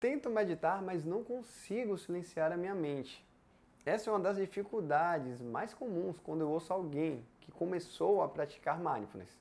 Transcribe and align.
Tento 0.00 0.30
meditar, 0.30 0.80
mas 0.80 1.04
não 1.04 1.24
consigo 1.24 1.98
silenciar 1.98 2.52
a 2.52 2.56
minha 2.56 2.74
mente. 2.74 3.26
Essa 3.84 4.08
é 4.08 4.12
uma 4.12 4.20
das 4.20 4.36
dificuldades 4.36 5.40
mais 5.42 5.74
comuns 5.74 6.20
quando 6.20 6.42
eu 6.42 6.50
ouço 6.50 6.72
alguém 6.72 7.26
que 7.40 7.50
começou 7.50 8.22
a 8.22 8.28
praticar 8.28 8.78
mindfulness. 8.78 9.36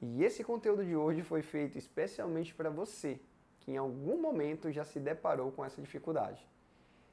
E 0.00 0.24
esse 0.24 0.42
conteúdo 0.42 0.82
de 0.82 0.96
hoje 0.96 1.22
foi 1.22 1.42
feito 1.42 1.76
especialmente 1.76 2.54
para 2.54 2.70
você, 2.70 3.20
que 3.60 3.72
em 3.72 3.76
algum 3.76 4.18
momento 4.18 4.72
já 4.72 4.82
se 4.82 4.98
deparou 4.98 5.52
com 5.52 5.62
essa 5.62 5.82
dificuldade. 5.82 6.46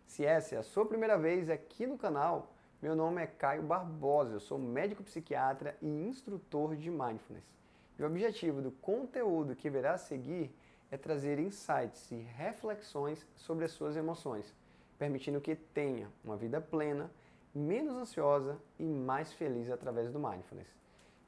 Se 0.05 0.23
essa 0.25 0.55
é 0.55 0.57
a 0.57 0.63
sua 0.63 0.85
primeira 0.85 1.17
vez 1.17 1.49
aqui 1.49 1.85
no 1.85 1.97
canal, 1.97 2.53
meu 2.81 2.95
nome 2.95 3.21
é 3.21 3.27
Caio 3.27 3.63
Barbosa, 3.63 4.35
eu 4.35 4.39
sou 4.39 4.57
médico 4.57 5.03
psiquiatra 5.03 5.75
e 5.81 5.87
instrutor 5.87 6.77
de 6.77 6.89
mindfulness. 6.89 7.51
E 7.99 8.03
o 8.03 8.05
objetivo 8.05 8.61
do 8.61 8.71
conteúdo 8.71 9.53
que 9.53 9.69
verá 9.69 9.95
a 9.95 9.97
seguir 9.97 10.55
é 10.93 10.97
trazer 10.97 11.39
insights 11.39 12.11
e 12.11 12.17
reflexões 12.17 13.25
sobre 13.35 13.65
as 13.65 13.71
suas 13.71 13.97
emoções, 13.97 14.53
permitindo 14.99 15.41
que 15.41 15.55
tenha 15.55 16.07
uma 16.23 16.37
vida 16.37 16.61
plena, 16.61 17.09
menos 17.53 17.95
ansiosa 17.95 18.59
e 18.77 18.83
mais 18.83 19.33
feliz 19.33 19.71
através 19.71 20.11
do 20.11 20.19
mindfulness. 20.19 20.67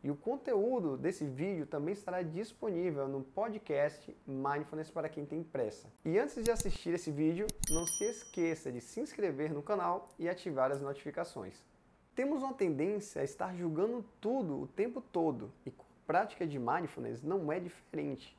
E 0.04 0.12
o 0.12 0.16
conteúdo 0.16 0.96
desse 0.96 1.26
vídeo 1.26 1.66
também 1.66 1.94
estará 1.94 2.22
disponível 2.22 3.08
no 3.08 3.24
podcast 3.24 4.16
Mindfulness 4.28 4.92
para 4.92 5.10
quem 5.10 5.26
tem 5.26 5.44
pressa. 5.44 5.92
E 6.06 6.20
antes 6.20 6.44
de 6.44 6.52
assistir 6.52 6.94
esse 6.94 7.10
vídeo, 7.10 7.48
não 7.72 7.88
se 7.88 8.04
esqueça 8.04 8.72
de 8.72 8.80
se 8.80 9.00
inscrever 9.00 9.52
no 9.52 9.64
canal 9.64 10.10
e 10.20 10.30
ativar 10.30 10.72
as 10.72 10.80
notificações. 10.80 11.66
Temos 12.14 12.44
uma 12.44 12.54
tendência 12.54 13.20
a 13.20 13.26
estar 13.26 13.56
julgando 13.56 14.06
tudo 14.22 14.62
o 14.62 14.68
tempo 14.68 15.02
todo 15.02 15.52
e 15.66 15.72
com 15.72 15.82
a 15.82 16.06
prática 16.06 16.46
de 16.46 16.60
mindfulness 16.60 17.24
não 17.24 17.52
é 17.52 17.60
diferente. 17.60 18.38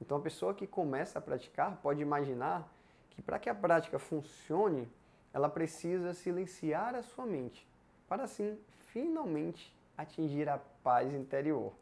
Então 0.00 0.16
a 0.16 0.20
pessoa 0.20 0.54
que 0.54 0.66
começa 0.66 1.18
a 1.18 1.22
praticar 1.22 1.76
pode 1.82 2.00
imaginar 2.00 2.72
que 3.10 3.22
para 3.22 3.38
que 3.38 3.50
a 3.50 3.54
prática 3.54 3.98
funcione, 3.98 4.88
ela 5.32 5.48
precisa 5.48 6.14
silenciar 6.14 6.94
a 6.94 7.02
sua 7.02 7.26
mente, 7.26 7.66
para 8.08 8.24
assim 8.24 8.58
finalmente 8.92 9.74
atingir 9.96 10.48
a 10.48 10.58
paz 10.82 11.12
interior. 11.12 11.72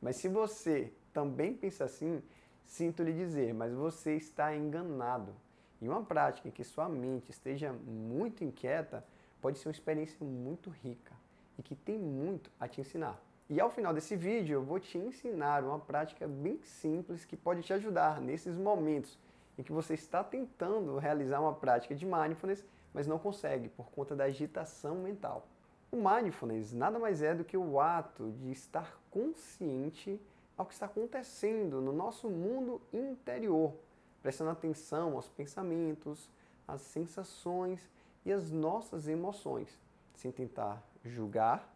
Mas 0.00 0.16
se 0.16 0.28
você 0.28 0.92
também 1.12 1.52
pensa 1.54 1.84
assim, 1.84 2.22
sinto 2.64 3.02
lhe 3.02 3.12
dizer, 3.12 3.52
mas 3.52 3.72
você 3.72 4.16
está 4.16 4.56
enganado. 4.56 5.34
E 5.80 5.88
uma 5.88 6.02
prática 6.02 6.48
em 6.48 6.52
que 6.52 6.62
sua 6.62 6.88
mente 6.88 7.30
esteja 7.30 7.72
muito 7.72 8.44
inquieta 8.44 9.04
pode 9.40 9.58
ser 9.58 9.68
uma 9.68 9.72
experiência 9.72 10.24
muito 10.24 10.70
rica 10.70 11.12
e 11.58 11.62
que 11.62 11.74
tem 11.74 11.98
muito 11.98 12.50
a 12.58 12.68
te 12.68 12.80
ensinar. 12.80 13.20
E 13.52 13.60
ao 13.60 13.68
final 13.68 13.92
desse 13.92 14.16
vídeo 14.16 14.54
eu 14.54 14.62
vou 14.62 14.80
te 14.80 14.96
ensinar 14.96 15.62
uma 15.62 15.78
prática 15.78 16.26
bem 16.26 16.58
simples 16.62 17.26
que 17.26 17.36
pode 17.36 17.62
te 17.62 17.70
ajudar 17.74 18.18
nesses 18.18 18.56
momentos 18.56 19.18
em 19.58 19.62
que 19.62 19.70
você 19.70 19.92
está 19.92 20.24
tentando 20.24 20.96
realizar 20.96 21.38
uma 21.38 21.52
prática 21.52 21.94
de 21.94 22.06
mindfulness, 22.06 22.64
mas 22.94 23.06
não 23.06 23.18
consegue 23.18 23.68
por 23.68 23.90
conta 23.90 24.16
da 24.16 24.24
agitação 24.24 24.94
mental. 24.94 25.46
O 25.90 25.96
mindfulness 25.96 26.72
nada 26.72 26.98
mais 26.98 27.20
é 27.20 27.34
do 27.34 27.44
que 27.44 27.54
o 27.54 27.78
ato 27.78 28.32
de 28.40 28.50
estar 28.50 28.98
consciente 29.10 30.18
ao 30.56 30.64
que 30.64 30.72
está 30.72 30.86
acontecendo 30.86 31.78
no 31.82 31.92
nosso 31.92 32.30
mundo 32.30 32.80
interior, 32.90 33.74
prestando 34.22 34.48
atenção 34.48 35.14
aos 35.14 35.28
pensamentos, 35.28 36.30
às 36.66 36.80
sensações 36.80 37.90
e 38.24 38.32
às 38.32 38.50
nossas 38.50 39.08
emoções, 39.08 39.78
sem 40.14 40.32
tentar 40.32 40.82
julgar, 41.04 41.70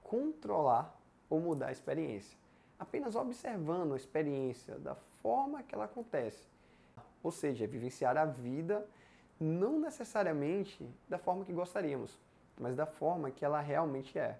controlar 0.00 0.96
ou 1.28 1.40
mudar 1.40 1.68
a 1.68 1.72
experiência. 1.72 2.36
Apenas 2.78 3.16
observando 3.16 3.94
a 3.94 3.96
experiência 3.96 4.78
da 4.78 4.94
forma 4.94 5.62
que 5.62 5.74
ela 5.74 5.84
acontece. 5.84 6.48
Ou 7.22 7.30
seja, 7.32 7.66
vivenciar 7.66 8.16
a 8.16 8.24
vida 8.24 8.86
não 9.40 9.78
necessariamente 9.78 10.88
da 11.08 11.18
forma 11.18 11.44
que 11.44 11.52
gostaríamos, 11.52 12.18
mas 12.58 12.74
da 12.74 12.86
forma 12.86 13.30
que 13.30 13.44
ela 13.44 13.60
realmente 13.60 14.18
é. 14.18 14.38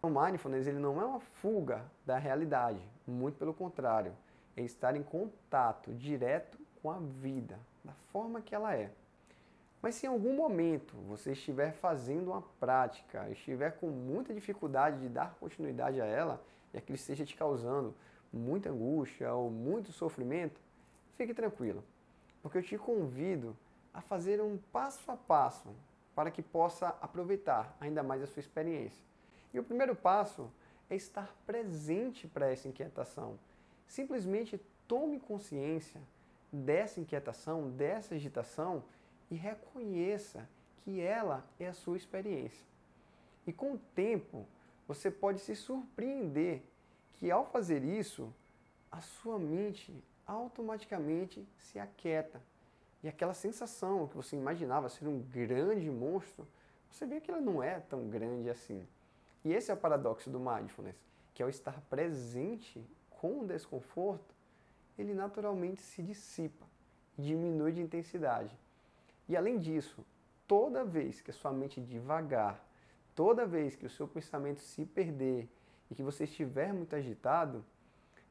O 0.00 0.08
mindfulness 0.08 0.66
ele 0.66 0.78
não 0.78 1.00
é 1.00 1.04
uma 1.04 1.20
fuga 1.20 1.84
da 2.06 2.18
realidade, 2.18 2.80
muito 3.06 3.38
pelo 3.38 3.52
contrário, 3.52 4.12
é 4.56 4.62
estar 4.62 4.94
em 4.94 5.02
contato 5.02 5.92
direto 5.92 6.58
com 6.80 6.90
a 6.90 6.98
vida, 6.98 7.58
da 7.84 7.92
forma 8.12 8.40
que 8.40 8.54
ela 8.54 8.74
é. 8.74 8.90
Mas 9.80 9.94
se 9.94 10.06
em 10.06 10.08
algum 10.08 10.34
momento 10.34 10.96
você 11.06 11.32
estiver 11.32 11.72
fazendo 11.72 12.32
uma 12.32 12.42
prática, 12.58 13.28
estiver 13.30 13.72
com 13.78 13.88
muita 13.88 14.34
dificuldade 14.34 15.00
de 15.00 15.08
dar 15.08 15.36
continuidade 15.38 16.00
a 16.00 16.04
ela, 16.04 16.42
e 16.74 16.78
aquilo 16.78 16.96
esteja 16.96 17.24
te 17.24 17.36
causando 17.36 17.94
muita 18.32 18.70
angústia 18.70 19.32
ou 19.32 19.50
muito 19.50 19.92
sofrimento, 19.92 20.60
fique 21.16 21.32
tranquilo, 21.32 21.84
porque 22.42 22.58
eu 22.58 22.62
te 22.62 22.76
convido 22.76 23.56
a 23.94 24.00
fazer 24.00 24.40
um 24.40 24.58
passo 24.72 25.10
a 25.10 25.16
passo 25.16 25.68
para 26.14 26.30
que 26.30 26.42
possa 26.42 26.88
aproveitar 27.00 27.76
ainda 27.80 28.02
mais 28.02 28.22
a 28.22 28.26
sua 28.26 28.40
experiência. 28.40 29.04
E 29.54 29.58
o 29.58 29.64
primeiro 29.64 29.94
passo 29.94 30.50
é 30.90 30.96
estar 30.96 31.32
presente 31.46 32.26
para 32.26 32.50
essa 32.50 32.68
inquietação. 32.68 33.38
Simplesmente 33.86 34.60
tome 34.86 35.20
consciência 35.20 36.00
dessa 36.52 37.00
inquietação, 37.00 37.70
dessa 37.70 38.14
agitação 38.14 38.82
e 39.30 39.34
reconheça 39.34 40.48
que 40.82 41.00
ela 41.00 41.44
é 41.58 41.68
a 41.68 41.74
sua 41.74 41.96
experiência. 41.96 42.64
E 43.46 43.52
com 43.52 43.74
o 43.74 43.78
tempo, 43.94 44.46
você 44.86 45.10
pode 45.10 45.40
se 45.40 45.54
surpreender 45.54 46.62
que 47.14 47.30
ao 47.30 47.44
fazer 47.44 47.82
isso, 47.84 48.32
a 48.90 49.00
sua 49.00 49.38
mente 49.38 49.92
automaticamente 50.26 51.46
se 51.56 51.78
aquieta. 51.78 52.40
E 53.02 53.08
aquela 53.08 53.34
sensação 53.34 54.06
que 54.06 54.16
você 54.16 54.36
imaginava 54.36 54.88
ser 54.88 55.06
um 55.06 55.20
grande 55.20 55.90
monstro, 55.90 56.46
você 56.90 57.06
vê 57.06 57.20
que 57.20 57.30
ela 57.30 57.40
não 57.40 57.62
é 57.62 57.80
tão 57.80 58.08
grande 58.08 58.48
assim. 58.48 58.86
E 59.44 59.52
esse 59.52 59.70
é 59.70 59.74
o 59.74 59.76
paradoxo 59.76 60.30
do 60.30 60.40
mindfulness, 60.40 60.96
que 61.34 61.42
ao 61.42 61.48
estar 61.48 61.80
presente 61.82 62.84
com 63.10 63.40
o 63.40 63.46
desconforto, 63.46 64.34
ele 64.98 65.14
naturalmente 65.14 65.80
se 65.80 66.02
dissipa, 66.02 66.66
diminui 67.16 67.72
de 67.72 67.80
intensidade. 67.80 68.56
E 69.28 69.36
além 69.36 69.58
disso, 69.58 70.04
toda 70.46 70.84
vez 70.84 71.20
que 71.20 71.30
a 71.30 71.34
sua 71.34 71.52
mente 71.52 71.80
devagar, 71.80 72.64
toda 73.14 73.46
vez 73.46 73.76
que 73.76 73.86
o 73.86 73.90
seu 73.90 74.08
pensamento 74.08 74.60
se 74.60 74.86
perder 74.86 75.48
e 75.90 75.94
que 75.94 76.02
você 76.02 76.24
estiver 76.24 76.72
muito 76.72 76.96
agitado, 76.96 77.64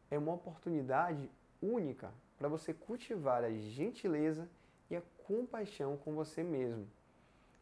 é 0.09 0.17
uma 0.17 0.33
oportunidade 0.33 1.29
única 1.61 2.11
para 2.37 2.47
você 2.47 2.73
cultivar 2.73 3.43
a 3.43 3.51
gentileza 3.51 4.49
e 4.89 4.95
a 4.95 5.01
compaixão 5.25 5.97
com 5.97 6.15
você 6.15 6.43
mesmo. 6.43 6.87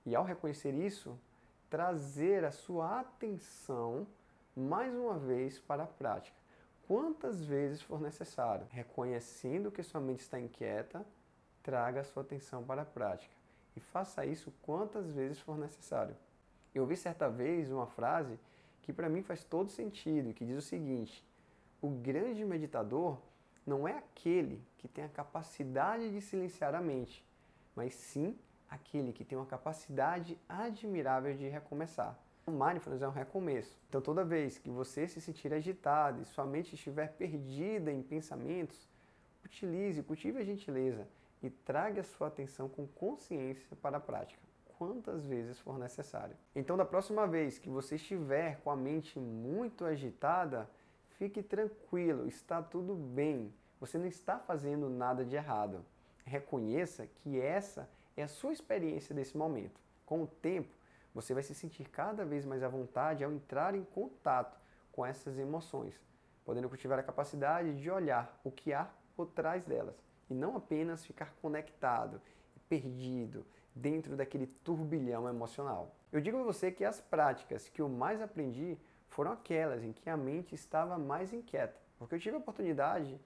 E 0.05 0.15
ao 0.15 0.23
reconhecer 0.23 0.73
isso, 0.73 1.17
trazer 1.69 2.45
a 2.45 2.51
sua 2.51 2.99
atenção 2.99 4.07
mais 4.55 4.93
uma 4.93 5.17
vez 5.17 5.59
para 5.59 5.83
a 5.83 5.87
prática. 5.87 6.37
Quantas 6.87 7.43
vezes 7.43 7.81
for 7.81 7.99
necessário, 7.99 8.67
reconhecendo 8.69 9.71
que 9.71 9.81
sua 9.81 9.99
mente 9.99 10.19
está 10.19 10.39
inquieta, 10.39 11.05
traga 11.65 12.03
sua 12.03 12.21
atenção 12.21 12.63
para 12.63 12.83
a 12.83 12.85
prática 12.85 13.33
e 13.75 13.79
faça 13.79 14.23
isso 14.23 14.53
quantas 14.61 15.09
vezes 15.09 15.39
for 15.39 15.57
necessário. 15.57 16.15
Eu 16.75 16.83
ouvi 16.83 16.95
certa 16.95 17.27
vez 17.27 17.71
uma 17.71 17.87
frase 17.87 18.39
que 18.83 18.93
para 18.93 19.09
mim 19.09 19.23
faz 19.23 19.43
todo 19.43 19.71
sentido, 19.71 20.31
que 20.31 20.45
diz 20.45 20.59
o 20.59 20.61
seguinte: 20.61 21.25
o 21.81 21.89
grande 21.89 22.45
meditador 22.45 23.17
não 23.65 23.87
é 23.87 23.97
aquele 23.97 24.61
que 24.77 24.87
tem 24.87 25.03
a 25.03 25.09
capacidade 25.09 26.11
de 26.11 26.21
silenciar 26.21 26.75
a 26.75 26.81
mente, 26.81 27.25
mas 27.75 27.95
sim 27.95 28.37
aquele 28.69 29.11
que 29.11 29.25
tem 29.25 29.35
uma 29.35 29.47
capacidade 29.47 30.37
admirável 30.47 31.35
de 31.35 31.47
recomeçar. 31.47 32.15
O 32.45 32.51
mindfulness 32.51 33.01
é 33.01 33.07
um 33.07 33.11
recomeço. 33.11 33.75
Então, 33.89 33.99
toda 33.99 34.23
vez 34.23 34.59
que 34.59 34.69
você 34.69 35.07
se 35.07 35.19
sentir 35.19 35.51
agitado 35.51 36.21
e 36.21 36.25
sua 36.25 36.45
mente 36.45 36.75
estiver 36.75 37.11
perdida 37.13 37.91
em 37.91 38.03
pensamentos, 38.03 38.87
utilize, 39.43 40.03
cultive 40.03 40.37
a 40.37 40.43
gentileza 40.43 41.07
e 41.45 41.49
traga 41.49 42.01
a 42.01 42.03
sua 42.03 42.27
atenção 42.27 42.67
com 42.67 42.87
consciência 42.87 43.75
para 43.79 43.97
a 43.97 43.99
prática, 43.99 44.41
quantas 44.77 45.25
vezes 45.25 45.59
for 45.59 45.77
necessário. 45.77 46.35
Então, 46.55 46.75
da 46.75 46.83
próxima 46.83 47.27
vez 47.27 47.59
que 47.59 47.69
você 47.69 47.95
estiver 47.95 48.59
com 48.61 48.71
a 48.71 48.75
mente 48.75 49.19
muito 49.19 49.85
agitada, 49.85 50.67
fique 51.19 51.43
tranquilo, 51.43 52.27
está 52.27 52.63
tudo 52.63 52.95
bem. 52.95 53.53
Você 53.79 53.97
não 53.97 54.07
está 54.07 54.39
fazendo 54.39 54.89
nada 54.89 55.23
de 55.23 55.35
errado. 55.35 55.85
Reconheça 56.25 57.05
que 57.05 57.39
essa 57.39 57.87
é 58.17 58.23
a 58.23 58.27
sua 58.27 58.51
experiência 58.51 59.13
desse 59.13 59.37
momento. 59.37 59.79
Com 60.03 60.23
o 60.23 60.27
tempo, 60.27 60.73
você 61.13 61.33
vai 61.33 61.43
se 61.43 61.53
sentir 61.53 61.87
cada 61.89 62.25
vez 62.25 62.43
mais 62.43 62.63
à 62.63 62.67
vontade 62.67 63.23
ao 63.23 63.31
entrar 63.31 63.75
em 63.75 63.83
contato 63.83 64.59
com 64.91 65.05
essas 65.05 65.37
emoções, 65.37 66.01
podendo 66.43 66.69
cultivar 66.69 66.97
a 66.97 67.03
capacidade 67.03 67.79
de 67.79 67.91
olhar 67.91 68.39
o 68.43 68.51
que 68.51 68.73
há 68.73 68.89
por 69.15 69.27
trás 69.27 69.63
delas 69.63 70.05
e 70.29 70.33
não 70.33 70.55
apenas 70.55 71.05
ficar 71.05 71.33
conectado 71.41 72.21
e 72.55 72.59
perdido 72.61 73.45
dentro 73.73 74.15
daquele 74.15 74.47
turbilhão 74.47 75.27
emocional. 75.27 75.95
Eu 76.11 76.21
digo 76.21 76.37
a 76.37 76.43
você 76.43 76.71
que 76.71 76.85
as 76.85 77.01
práticas 77.01 77.67
que 77.69 77.81
eu 77.81 77.89
mais 77.89 78.21
aprendi 78.21 78.77
foram 79.09 79.31
aquelas 79.31 79.83
em 79.83 79.91
que 79.91 80.09
a 80.09 80.17
mente 80.17 80.55
estava 80.55 80.97
mais 80.97 81.33
inquieta, 81.33 81.79
porque 81.97 82.15
eu 82.15 82.19
tive 82.19 82.35
a 82.35 82.39
oportunidade 82.39 83.19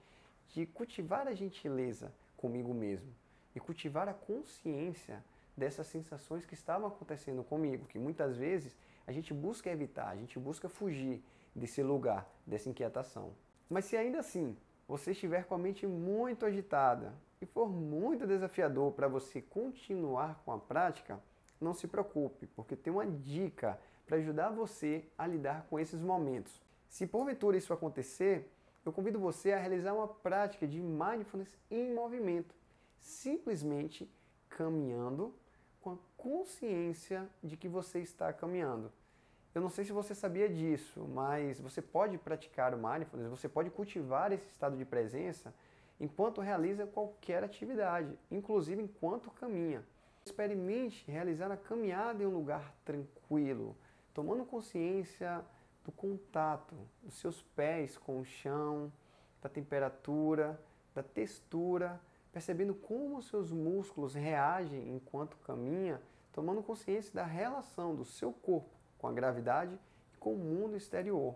de 0.48 0.66
cultivar 0.66 1.28
a 1.28 1.34
gentileza 1.34 2.12
comigo 2.36 2.74
mesmo, 2.74 3.12
cultivar 3.60 4.08
a 4.08 4.14
consciência 4.14 5.22
dessas 5.56 5.86
sensações 5.86 6.44
que 6.44 6.54
estavam 6.54 6.88
acontecendo 6.88 7.44
comigo, 7.44 7.86
que 7.86 7.98
muitas 7.98 8.36
vezes 8.36 8.76
a 9.06 9.12
gente 9.12 9.32
busca 9.32 9.70
evitar, 9.70 10.08
a 10.08 10.16
gente 10.16 10.38
busca 10.38 10.68
fugir 10.68 11.22
desse 11.54 11.82
lugar, 11.82 12.28
dessa 12.46 12.68
inquietação. 12.68 13.32
Mas 13.68 13.84
se 13.84 13.96
ainda 13.96 14.18
assim 14.18 14.56
você 14.90 15.12
estiver 15.12 15.44
com 15.44 15.54
a 15.54 15.58
mente 15.58 15.86
muito 15.86 16.44
agitada 16.44 17.14
e 17.40 17.46
for 17.46 17.70
muito 17.70 18.26
desafiador 18.26 18.90
para 18.90 19.06
você 19.06 19.40
continuar 19.40 20.42
com 20.44 20.50
a 20.50 20.58
prática, 20.58 21.20
não 21.60 21.72
se 21.72 21.86
preocupe, 21.86 22.48
porque 22.48 22.74
tem 22.74 22.92
uma 22.92 23.06
dica 23.06 23.78
para 24.04 24.16
ajudar 24.16 24.50
você 24.50 25.04
a 25.16 25.28
lidar 25.28 25.64
com 25.70 25.78
esses 25.78 26.00
momentos. 26.00 26.60
Se 26.88 27.06
porventura 27.06 27.56
isso 27.56 27.72
acontecer, 27.72 28.52
eu 28.84 28.92
convido 28.92 29.20
você 29.20 29.52
a 29.52 29.58
realizar 29.60 29.94
uma 29.94 30.08
prática 30.08 30.66
de 30.66 30.80
mindfulness 30.80 31.56
em 31.70 31.94
movimento, 31.94 32.52
simplesmente 32.98 34.10
caminhando 34.48 35.32
com 35.80 35.92
a 35.92 35.98
consciência 36.16 37.30
de 37.44 37.56
que 37.56 37.68
você 37.68 38.00
está 38.00 38.32
caminhando. 38.32 38.90
Eu 39.52 39.60
não 39.60 39.68
sei 39.68 39.84
se 39.84 39.90
você 39.90 40.14
sabia 40.14 40.48
disso, 40.48 41.00
mas 41.08 41.60
você 41.60 41.82
pode 41.82 42.16
praticar 42.16 42.72
o 42.72 42.78
mindfulness, 42.78 43.28
você 43.28 43.48
pode 43.48 43.68
cultivar 43.68 44.30
esse 44.30 44.46
estado 44.46 44.76
de 44.76 44.84
presença 44.84 45.52
enquanto 45.98 46.40
realiza 46.40 46.86
qualquer 46.86 47.42
atividade, 47.42 48.16
inclusive 48.30 48.80
enquanto 48.80 49.28
caminha. 49.32 49.84
Experimente 50.24 51.10
realizar 51.10 51.50
a 51.50 51.56
caminhada 51.56 52.22
em 52.22 52.26
um 52.26 52.30
lugar 52.32 52.72
tranquilo, 52.84 53.76
tomando 54.14 54.44
consciência 54.44 55.44
do 55.84 55.90
contato 55.90 56.76
dos 57.02 57.14
seus 57.14 57.42
pés 57.42 57.98
com 57.98 58.20
o 58.20 58.24
chão, 58.24 58.92
da 59.42 59.48
temperatura, 59.48 60.60
da 60.94 61.02
textura, 61.02 62.00
percebendo 62.32 62.72
como 62.72 63.18
os 63.18 63.26
seus 63.26 63.50
músculos 63.50 64.14
reagem 64.14 64.94
enquanto 64.94 65.36
caminha, 65.38 66.00
tomando 66.32 66.62
consciência 66.62 67.12
da 67.12 67.24
relação 67.24 67.96
do 67.96 68.04
seu 68.04 68.32
corpo 68.32 68.79
com 69.00 69.08
a 69.08 69.12
gravidade 69.12 69.76
e 70.14 70.16
com 70.18 70.34
o 70.34 70.38
mundo 70.38 70.76
exterior. 70.76 71.34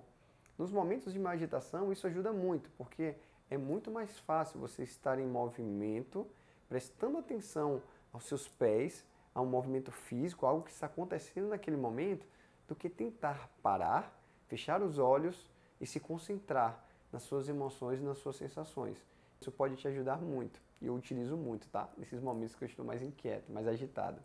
Nos 0.59 0.71
momentos 0.71 1.13
de 1.13 1.19
meditação, 1.19 1.93
isso 1.93 2.07
ajuda 2.07 2.33
muito, 2.33 2.71
porque 2.77 3.17
é 3.51 3.57
muito 3.57 3.91
mais 3.91 4.19
fácil 4.21 4.61
você 4.61 4.83
estar 4.83 5.19
em 5.19 5.27
movimento, 5.27 6.27
prestando 6.69 7.19
atenção 7.19 7.83
aos 8.13 8.25
seus 8.25 8.47
pés, 8.47 9.05
a 9.35 9.41
um 9.41 9.47
movimento 9.47 9.91
físico, 9.91 10.47
algo 10.47 10.65
que 10.65 10.71
está 10.71 10.87
acontecendo 10.87 11.49
naquele 11.49 11.77
momento, 11.77 12.27
do 12.69 12.75
que 12.75 12.89
tentar 12.89 13.51
parar, 13.63 14.17
fechar 14.47 14.81
os 14.81 14.99
olhos 14.99 15.51
e 15.81 15.87
se 15.87 15.99
concentrar 15.99 16.85
nas 17.11 17.23
suas 17.23 17.49
emoções 17.49 18.01
e 18.01 18.05
nas 18.05 18.19
suas 18.19 18.37
sensações. 18.37 19.05
Isso 19.41 19.51
pode 19.51 19.77
te 19.77 19.89
ajudar 19.89 20.19
muito 20.19 20.61
e 20.81 20.87
eu 20.87 20.95
utilizo 20.95 21.37
muito, 21.37 21.69
tá? 21.69 21.89
Nesses 21.97 22.21
momentos 22.21 22.55
que 22.55 22.65
eu 22.65 22.69
estou 22.69 22.85
mais 22.85 23.03
inquieto, 23.03 23.51
mais 23.51 23.67
agitado. 23.67 24.21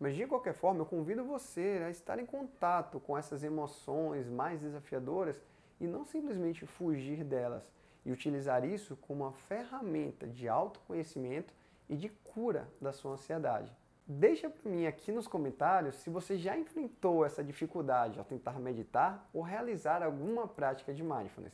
Mas 0.00 0.16
de 0.16 0.26
qualquer 0.26 0.54
forma, 0.54 0.80
eu 0.80 0.86
convido 0.86 1.22
você 1.22 1.82
a 1.86 1.90
estar 1.90 2.18
em 2.18 2.24
contato 2.24 2.98
com 2.98 3.18
essas 3.18 3.44
emoções 3.44 4.30
mais 4.30 4.62
desafiadoras 4.62 5.38
e 5.78 5.86
não 5.86 6.06
simplesmente 6.06 6.64
fugir 6.64 7.22
delas 7.22 7.70
e 8.04 8.10
utilizar 8.10 8.64
isso 8.64 8.96
como 8.96 9.24
uma 9.24 9.32
ferramenta 9.32 10.26
de 10.26 10.48
autoconhecimento 10.48 11.52
e 11.86 11.94
de 11.94 12.08
cura 12.08 12.66
da 12.80 12.94
sua 12.94 13.12
ansiedade. 13.12 13.70
Deixa 14.06 14.48
para 14.48 14.70
mim 14.70 14.86
aqui 14.86 15.12
nos 15.12 15.28
comentários 15.28 15.96
se 15.96 16.08
você 16.08 16.38
já 16.38 16.56
enfrentou 16.56 17.24
essa 17.24 17.44
dificuldade 17.44 18.18
ao 18.18 18.24
tentar 18.24 18.58
meditar 18.58 19.28
ou 19.34 19.42
realizar 19.42 20.02
alguma 20.02 20.48
prática 20.48 20.94
de 20.94 21.02
mindfulness. 21.02 21.52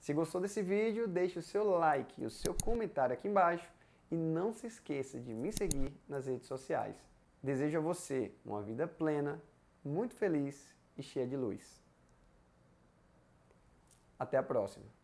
Se 0.00 0.12
gostou 0.12 0.40
desse 0.40 0.60
vídeo, 0.60 1.06
deixe 1.06 1.38
o 1.38 1.42
seu 1.42 1.64
like 1.78 2.20
e 2.20 2.26
o 2.26 2.30
seu 2.30 2.54
comentário 2.64 3.14
aqui 3.14 3.28
embaixo 3.28 3.70
e 4.10 4.16
não 4.16 4.52
se 4.52 4.66
esqueça 4.66 5.20
de 5.20 5.32
me 5.32 5.52
seguir 5.52 5.92
nas 6.08 6.26
redes 6.26 6.48
sociais. 6.48 6.96
Desejo 7.46 7.78
a 7.78 7.80
você 7.80 8.34
uma 8.44 8.60
vida 8.60 8.88
plena, 8.88 9.40
muito 9.84 10.16
feliz 10.16 10.74
e 10.98 11.02
cheia 11.02 11.28
de 11.28 11.36
luz. 11.36 11.80
Até 14.18 14.36
a 14.36 14.42
próxima! 14.42 14.95